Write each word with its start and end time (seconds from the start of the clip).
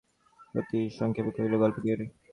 সতীশ 0.47 0.89
সংক্ষেপে 0.99 1.31
কহিল, 1.35 1.53
গল্প 1.63 1.77
করি। 1.83 2.05